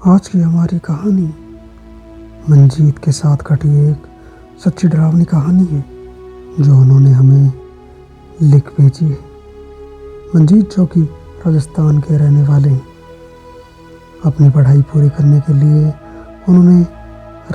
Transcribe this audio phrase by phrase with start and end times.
[0.00, 1.26] आज की हमारी कहानी।
[2.50, 4.02] मंजीत के साथ कटी एक
[4.58, 5.80] सच्ची डरावनी कहानी है,
[6.60, 7.50] जो उन्होंने हमें
[8.42, 9.18] लिख भेजी है।
[10.34, 11.02] मंजीत जो कि
[11.46, 12.86] राजस्थान के रहने वाले हैं।
[14.24, 15.92] अपनी पढ़ाई पूरी करने के लिए
[16.48, 16.80] उन्होंने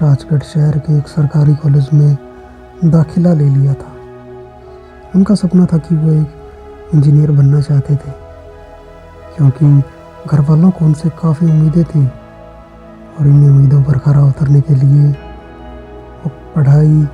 [0.00, 2.16] राजगढ़ शहर के एक सरकारी कॉलेज में
[2.84, 3.92] दाखिला ले लिया था।
[5.14, 8.12] उनका सपना था कि वो एक इंजीनियर बनना चाहते थे,
[9.36, 9.82] क्योंकि
[10.28, 12.06] घर वालों को उनसे काफ़ी उम्मीदें थी।
[13.20, 15.10] और इन उम्मीदों पर खरा उतरने के लिए
[16.24, 17.06] वो पढ़ाई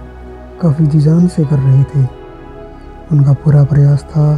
[0.62, 2.08] काफ़ी जी जान से कर रहे थे।
[3.12, 4.36] उनका पूरा प्रयास था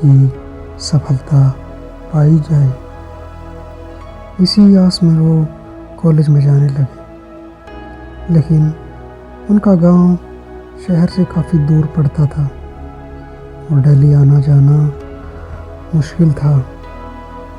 [0.00, 0.32] कि
[0.78, 1.48] सफलता
[2.12, 2.72] पाई जाए।
[4.40, 5.46] इसी आस में वो
[6.02, 8.74] कॉलेज में जाने लगे। लेकिन
[9.50, 10.18] उनका गाँव
[10.86, 12.50] शहर से काफ़ी दूर पड़ता था
[13.70, 14.92] और दिल्ली आना जाना
[15.94, 16.66] मुश्किल था।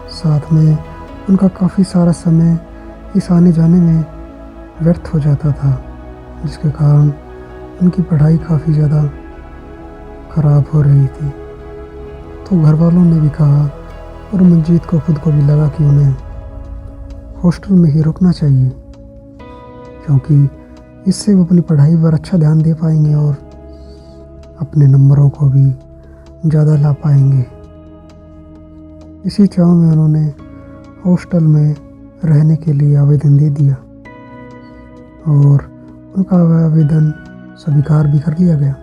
[0.09, 0.77] साथ में
[1.29, 2.59] उनका काफ़ी सारा समय
[3.15, 4.05] इस आने जाने में
[4.81, 5.71] व्यर्थ हो जाता था,
[6.45, 7.11] जिसके कारण
[7.81, 9.03] उनकी पढ़ाई काफ़ी ज़्यादा
[10.31, 11.29] ख़राब हो रही थी।
[12.43, 13.63] तो घर वालों ने भी कहा
[14.33, 16.15] और मंजीत को खुद को भी लगा कि उन्हें
[17.43, 18.69] हॉस्टल में ही रुकना चाहिए,
[20.05, 20.49] क्योंकि
[21.07, 23.33] इससे वो अपनी पढ़ाई पर अच्छा ध्यान दे पाएँगे और
[24.61, 25.69] अपने नंबरों को भी
[26.45, 27.45] ज़्यादा ला पाएँगे।
[29.25, 30.25] इसी चाव में उन्होंने
[31.05, 31.75] हॉस्टल में
[32.25, 33.75] रहने के लिए आवेदन दे दिया
[35.27, 35.73] और
[36.17, 37.13] उनका आवेदन
[37.57, 38.75] स्वीकार भी कर लिया गया।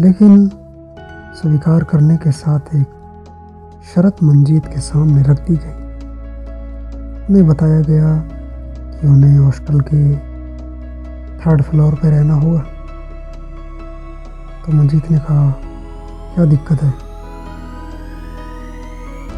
[0.00, 0.48] लेकिन
[1.34, 2.86] स्वीकार करने के साथ एक
[3.94, 5.82] शरत मंजीत के सामने रख दी गई।
[7.26, 8.16] उन्हें बताया गया
[9.00, 10.16] कि उन्हें हॉस्टल के
[11.38, 12.64] थर्ड फ्लोर पर रहना होगा।
[14.66, 15.50] तो मंजीत ने कहा,
[16.34, 16.90] क्या दिक्कत है?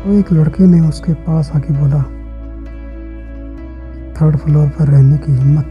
[0.05, 2.05] तो एक लड़के ने उसके पास आके बोला
[4.17, 5.71] थर्ड फ्लोर पर रहने की हिम्मत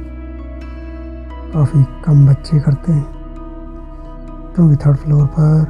[1.54, 3.06] काफ़ी कम बच्चे करते हैं,
[4.56, 5.66] क्योंकि थर्ड फ्लोर पर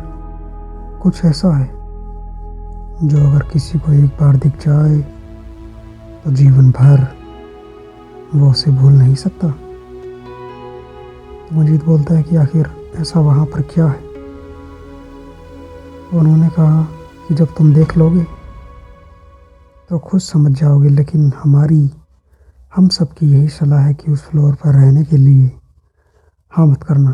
[1.03, 1.69] कुछ ऐसा है
[3.03, 4.97] जो अगर किसी को एक बार दिख जाए
[6.23, 7.07] तो जीवन भर
[8.35, 9.47] वो उसे भूल नहीं सकता।
[11.39, 14.01] तो मजीद बोलता है कि आखिर ऐसा वहाँ पर क्या है?
[16.13, 16.81] उन्होंने कहा
[17.27, 18.23] कि जब तुम देख लोगे
[19.89, 21.89] तो खुद समझ जाओगे, लेकिन हमारी
[22.73, 25.49] हम सबकी यही सलाह है कि उस फ्लोर पर रहने के लिए
[26.51, 27.11] हाँ मत करना।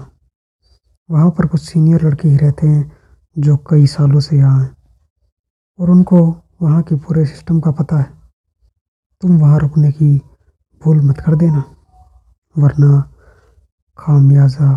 [1.09, 2.91] वहाँ पर कुछ सीनियर लड़के ही रहते हैं
[3.35, 4.75] जो कई सालों से यहाँ हैं
[5.79, 6.19] और उनको
[6.61, 8.07] वहाँ के पूरे सिस्टम का पता है।
[9.21, 10.11] तुम वहाँ रुकने की
[10.81, 11.63] भूल मत कर देना,
[12.55, 13.01] वरना
[13.99, 14.71] खामियाजा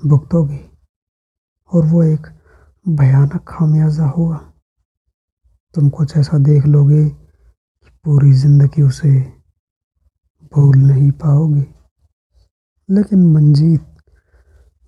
[0.00, 0.60] भुगतोगे।
[1.72, 2.26] और वो एक
[2.86, 4.36] भयानक खामियाजा होगा
[5.74, 9.14] तुम कुछ ऐसा देख लोगे कि पूरी ज़िंदगी उसे
[10.54, 11.66] भूल नहीं पाओगे।
[12.90, 13.86] लेकिन मंजीत,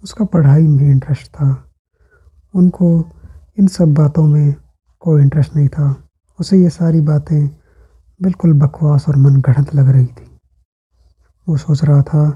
[0.03, 1.71] उसका पढ़ाई में इंटरेस्ट था।
[2.55, 3.05] उनको
[3.59, 4.55] इन सब बातों में
[5.01, 6.09] कोई इंटरेस्ट नहीं था।
[6.41, 7.49] उसे ये सारी बातें
[8.23, 10.39] बिल्कुल बकवास और मन गढ़ंत लग रही थी।
[11.49, 12.31] वो सोच रहा था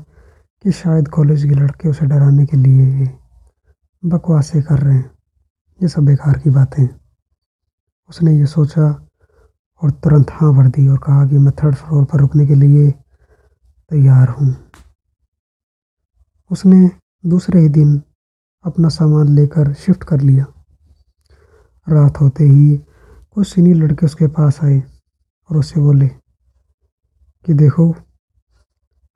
[0.62, 3.18] कि शायद कॉलेज के लड़के उसे डराने के लिए
[4.04, 5.10] बकवासें कर रहे हैं।
[5.82, 6.88] ये सब बेकार की बातें।
[8.10, 9.06] उसने ये सोचा
[9.82, 12.94] और तुरंत हाँ भर दी और कहा कि मैं थर्ड फ्लोर पर रुकने के लिए
[13.92, 14.54] तैयार हूँ।
[16.50, 16.88] उसने
[17.24, 18.00] दूसरे ही दिन
[18.64, 20.44] अपना सामान लेकर शिफ्ट कर लिया।
[21.86, 22.76] रात होते ही
[23.32, 24.78] कुछ सीनियर लड़के उसके पास आए
[25.50, 27.94] और उससे बोले कि देखो,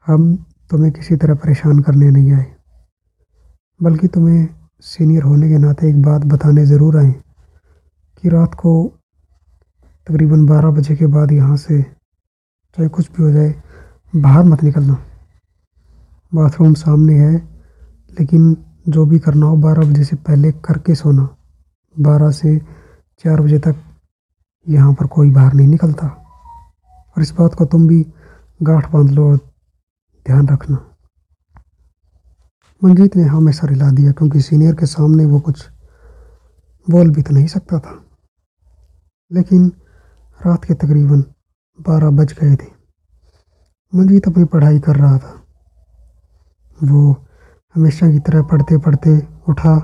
[0.07, 0.37] हम
[0.71, 2.47] तुम्हें किसी तरह परेशान करने नहीं आए,
[3.81, 4.49] बल्कि तुम्हें
[4.85, 8.73] सीनियर होने के नाते एक बात बताने ज़रूर आए कि रात को
[10.07, 13.55] तकरीबन बारह बजे के बाद यहाँ से चाहे कुछ भी हो जाए
[14.15, 14.99] बाहर मत निकलना
[16.34, 17.37] बाथरूम सामने है,
[18.21, 18.56] लेकिन
[18.89, 21.37] जो भी करना हो, बारह बजे से पहले करके सोना।
[22.00, 22.59] बारह से
[23.19, 23.77] चार बजे तक
[24.69, 26.06] यहाँ पर कोई बाहर नहीं निकलता।
[27.16, 28.07] और इस बात को तुम भी
[28.63, 29.36] गांठ बाँध लो और
[30.27, 30.97] ध्यान रखना।
[32.84, 35.69] मंजीत ने हमेशा रिला दिया, क्योंकि सीनियर के सामने वो कुछ
[36.91, 38.04] बोल भी तो नहीं सकता था।
[39.33, 39.72] लेकिन
[40.47, 41.21] रात के तकरीबन
[41.81, 42.76] बारह बज गए थे।
[43.92, 45.33] मंजीत अपनी पढ़ाई कर रहा था।
[46.78, 47.00] वो
[47.74, 49.16] हमेशा की तरह पढ़ते पढ़ते
[49.48, 49.74] उठा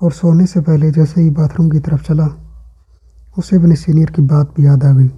[0.00, 2.26] और सोने से पहले जैसे ही बाथरूम की तरफ़ चला,
[3.38, 5.10] उसे अपने सीनियर की बात भी याद आ गई,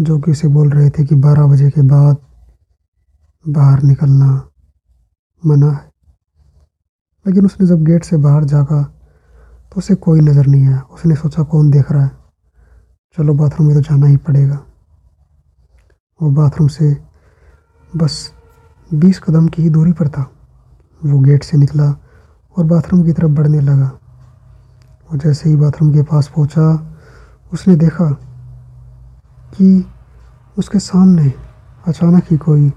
[0.00, 2.16] जो कि उसे बोल रहे थे कि बारह बजे के बाद
[3.44, 4.30] बाहर निकलना
[5.42, 5.90] मना है।
[7.26, 11.42] लेकिन उसने जब गेट से बाहर जागा तो उसे कोई नज़र नहीं आया। उसने सोचा,
[11.42, 12.10] कौन देख रहा है?
[13.16, 14.58] चलो, बाथरूम में तो जाना ही पड़ेगा।
[16.22, 16.96] वो बाथरूम से
[17.96, 18.32] बस
[18.94, 20.30] बीस कदम की ही दूरी पर था।
[21.04, 21.84] वो गेट से निकला
[22.56, 23.90] और बाथरूम की तरफ़ बढ़ने लगा।
[25.10, 26.96] और जैसे ही बाथरूम के पास पहुँचा,
[27.52, 28.10] उसने देखा
[29.54, 29.86] कि
[30.58, 31.32] उसके सामने
[31.86, 32.68] अचानक ही कोई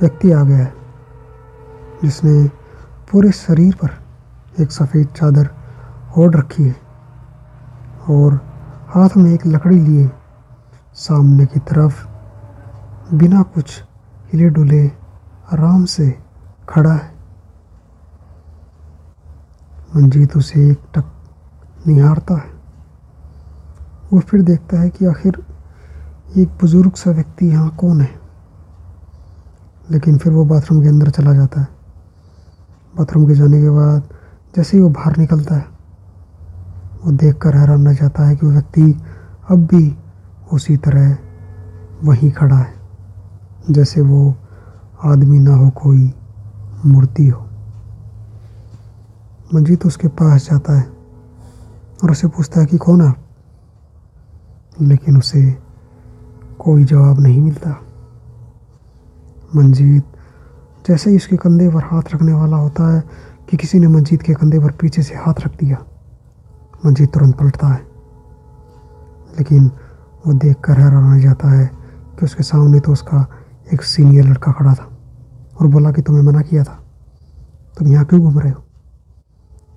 [0.00, 0.72] व्यक्ति आ गया है,
[2.02, 2.48] जिसने
[3.10, 5.48] पूरे शरीर पर एक सफ़ेद चादर
[6.18, 6.76] ओढ़ रखी है
[8.08, 8.34] और
[8.88, 10.10] हाथ में एक लकड़ी लिए
[10.94, 12.06] सामने की तरफ़
[13.14, 13.82] बिना कुछ
[14.32, 14.88] हिले डुले
[15.52, 16.18] आराम से
[16.68, 17.14] खड़ा है।
[19.96, 21.04] मंजीत उसे एक टक
[21.86, 22.50] निहारता है।
[24.12, 25.46] वो फिर देखता है कि आखिर
[26.36, 28.20] एक बुज़ुर्ग सा व्यक्ति यहाँ कौन है।
[29.90, 31.68] लेकिन फिर वो बाथरूम के अंदर चला जाता है।
[32.98, 34.08] बाथरूम के जाने के बाद
[34.56, 35.66] जैसे ही वो बाहर निकलता है,
[37.04, 39.02] वो देख कर हैरान रह जाता है कि वो व्यक्ति
[39.50, 39.98] अब भी
[40.52, 41.18] उसी तरह
[42.04, 42.77] वहीं खड़ा है।
[43.70, 44.34] जैसे वो
[45.04, 46.12] आदमी ना हो, कोई
[46.86, 47.44] मूर्ति हो।
[49.54, 50.86] मंजीत उसके पास जाता है
[52.04, 53.16] और उसे पूछता है कि कौन आप?
[54.80, 55.58] लेकिन उसे
[56.58, 57.70] कोई जवाब नहीं मिलता।
[59.56, 60.04] मंजीत
[60.88, 63.02] जैसे ही उसके कंधे पर हाथ रखने वाला होता है
[63.50, 65.76] कि किसी ने मंजीत के कंधे पर पीछे से हाथ रख दिया,
[66.86, 67.88] मंजीत तुरंत पलटता है।
[69.38, 69.70] लेकिन
[70.26, 71.70] वो देख कर हैरान रह जाता है
[72.18, 73.26] कि उसके सामने तो उसका
[73.72, 74.88] एक सीनियर लड़का खड़ा था
[75.60, 76.78] और बोला कि तुम्हें मना किया था।
[77.78, 78.64] तुम यहाँ क्यों घूम रहे हो?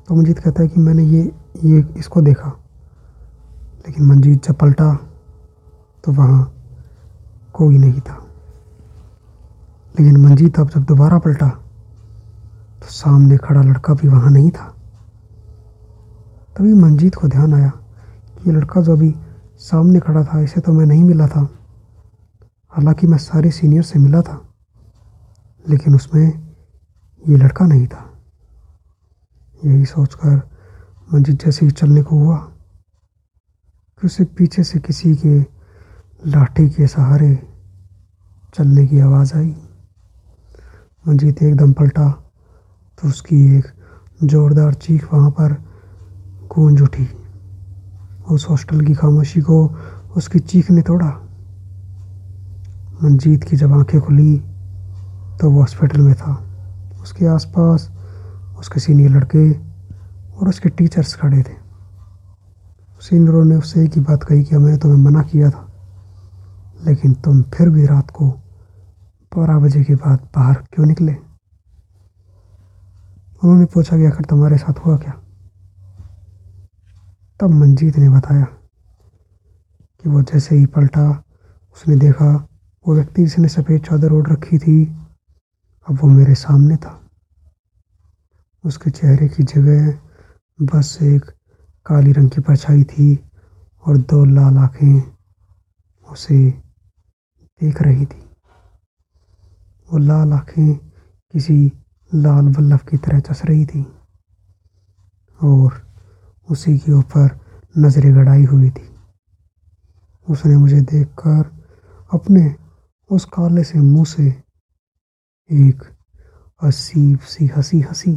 [0.07, 1.31] तो मंजीत कहता है कि मैंने ये
[1.63, 2.49] ये, इसको देखा।
[3.87, 4.93] लेकिन मंजीत जब पलटा
[6.03, 6.53] तो वहाँ
[7.53, 8.17] कोई नहीं था।
[9.99, 11.49] लेकिन मंजीत अब जब दोबारा पलटा
[12.81, 14.65] तो सामने खड़ा लड़का भी वहाँ नहीं था।
[16.57, 19.15] तभी मंजीत को ध्यान आया कि ये लड़का जो अभी
[19.59, 21.47] सामने खड़ा था, इसे तो मैं नहीं मिला था।
[22.73, 24.37] हालाँकि मैं सारे सीनियर से मिला था,
[25.65, 28.07] लेकिन उसमें ये लड़का नहीं था।
[29.65, 30.35] यही सोचकर
[31.13, 35.39] मंजीत जैसे ही चलने को हुआ कि उसे पीछे से किसी के
[36.25, 37.33] लाठी के सहारे
[38.55, 39.49] चलने की आवाज़ आई।
[41.05, 42.09] मंजीत एकदम पलटा
[42.97, 43.65] तो उसकी एक
[44.23, 45.53] ज़ोरदार चीख वहाँ पर
[46.55, 47.07] गूंज उठी।
[48.31, 49.65] उस हॉस्टल की खामोशी को
[50.17, 51.09] उसकी चीख ने तोड़ा।
[53.03, 54.37] मंजीत की जब आँखें खुली
[55.37, 56.33] तो वो हॉस्पिटल में था।
[57.01, 57.89] उसके आसपास
[58.59, 61.55] उसके सीनियर लड़के और उसके टीचर्स खड़े थे।
[63.01, 65.65] सीनियरों ने उससे एक ही बात कही कि मैंने तुम्हें मना किया था,
[66.87, 68.29] लेकिन तुम फिर भी रात को
[69.31, 71.13] बारह बजे के बाद बाहर क्यों निकले?
[73.43, 75.13] उन्होंने पूछा कि आखिर तुम्हारे साथ हुआ क्या?
[77.39, 78.45] तब मंजीत ने बताया
[80.03, 81.09] कि वो जैसे ही पलटा,
[81.75, 82.47] उसने देखा
[82.87, 84.85] वो व्यक्ति जिसने सफ़ेद चादर ओढ़ रखी थी,
[85.89, 87.09] अब वो मेरे सामने था।
[88.65, 89.99] उसके चेहरे की जगह
[90.61, 91.25] बस एक
[91.85, 93.29] काली रंग की परछाई थी
[93.87, 95.01] और दो लाल आँखें
[96.11, 96.51] उसे
[97.61, 98.29] देख रही थी।
[99.91, 100.75] वो लाल आँखें
[101.31, 101.71] किसी
[102.15, 103.85] लाल बल्लभ की तरह चस रही थी
[105.43, 105.91] और
[106.49, 107.39] उसी के ऊपर
[107.77, 108.89] नज़रें गड़ाई हुई थी।
[110.29, 111.61] उसने मुझे देखकर
[112.13, 112.60] अपने
[113.11, 114.27] उस काले से मुँह से
[115.49, 115.83] एक
[116.63, 118.13] असीब सी हँसी हँसी,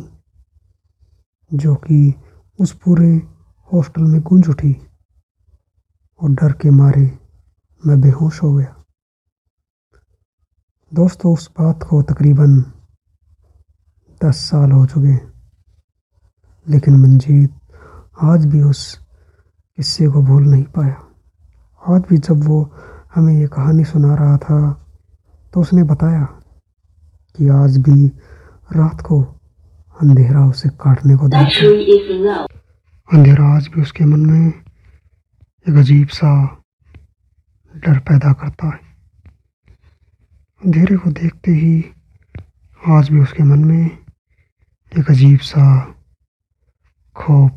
[1.54, 2.14] जो कि
[2.60, 3.10] उस पूरे
[3.72, 4.72] हॉस्टल में गूंज उठी
[6.20, 7.18] और डर के मारे
[7.86, 8.84] मैं बेहोश हो गया।
[10.92, 12.60] दोस्तों, उस बात को तकरीबन
[14.24, 15.14] दस साल हो चुके
[16.66, 17.60] लेकिन मंजीत
[18.22, 18.98] आज भी उस
[19.78, 20.96] किस्से को भूल नहीं पाया।
[21.82, 22.62] आज भी जब वो
[23.14, 24.80] हमें ये कहानी सुना रहा था
[25.54, 26.24] तो उसने बताया
[27.36, 28.06] कि आज भी
[28.76, 29.22] रात को
[30.00, 32.44] अंधेरा उसे काटने को देता
[33.12, 34.48] अंधेरा आज भी उसके मन में
[35.68, 36.62] एक अजीब सा
[37.76, 38.80] डर पैदा करता है।
[40.64, 41.84] अंधेरे को देखते ही
[42.88, 43.98] आज भी उसके मन में
[44.98, 45.94] एक अजीब सा
[47.16, 47.52] खौफ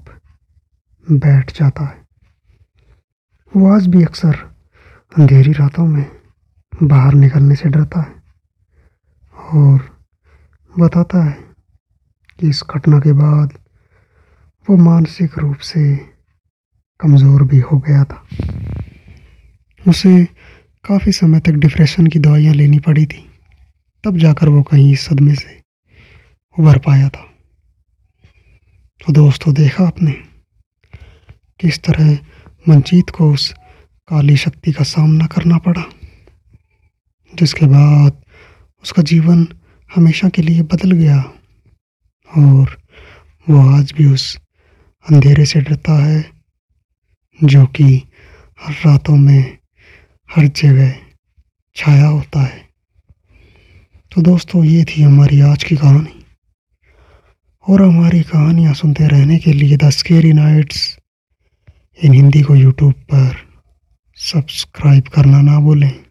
[1.11, 2.07] बैठ जाता है।
[3.57, 4.35] वो आज भी अक्सर
[5.17, 6.16] अंधेरी रातों में
[6.83, 8.15] बाहर निकलने से डरता है
[9.53, 9.79] और
[10.79, 11.31] बताता है
[12.39, 13.53] कि इस घटना के बाद
[14.67, 15.95] वो मानसिक रूप से
[16.99, 18.23] कमज़ोर भी हो गया था।
[19.85, 20.23] उसे
[20.85, 23.25] काफ़ी समय तक डिप्रेशन की दवाइयाँ लेनी पड़ी थी।
[24.03, 25.59] तब जाकर वो कहीं इस सदमे से
[26.57, 27.25] उभर पाया था।
[29.01, 30.11] तो दोस्तों, देखा आपने
[31.59, 32.17] किस तरह
[32.69, 33.53] मंजीत को उस
[34.07, 35.83] काली शक्ति का सामना करना पड़ा।
[37.39, 38.25] जिसके बाद
[38.83, 39.47] उसका जीवन
[39.95, 41.31] हमेशा के लिए बदल गया।
[42.37, 42.77] और
[43.49, 44.39] वो आज भी उस
[45.11, 46.31] अंधेरे से डरता है,
[47.43, 48.03] जो कि
[48.61, 49.57] हर रातों में
[50.35, 50.95] हर जगह
[51.75, 52.69] छाया होता है।
[54.11, 56.25] तो दोस्तों, ये थी हमारी आज की कहानी।
[57.69, 60.99] और हमारी कहानियाँ सुनते रहने के लिए the scary nights
[62.03, 63.35] in Hindi को यूट्यूब पर
[64.15, 66.06] सब्सक्राइब करना ना भूलें।